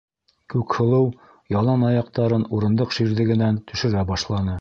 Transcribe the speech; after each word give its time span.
-Күкһылыу 0.53 1.03
ялан 1.55 1.83
аяҡтарын 1.89 2.47
урындыҡ 2.59 2.97
ширҙегенән 2.99 3.61
төшөрә 3.73 4.07
башланы. 4.13 4.49